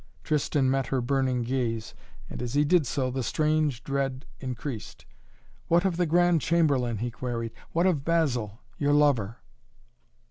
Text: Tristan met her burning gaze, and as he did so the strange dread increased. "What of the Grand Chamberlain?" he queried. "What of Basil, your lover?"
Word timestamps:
Tristan 0.23 0.67
met 0.67 0.87
her 0.87 0.99
burning 0.99 1.43
gaze, 1.43 1.93
and 2.27 2.41
as 2.41 2.55
he 2.55 2.65
did 2.65 2.87
so 2.87 3.11
the 3.11 3.21
strange 3.21 3.83
dread 3.83 4.25
increased. 4.39 5.05
"What 5.67 5.85
of 5.85 5.97
the 5.97 6.07
Grand 6.07 6.41
Chamberlain?" 6.41 6.97
he 6.97 7.11
queried. 7.11 7.51
"What 7.71 7.85
of 7.85 8.03
Basil, 8.03 8.61
your 8.79 8.93
lover?" 8.93 9.37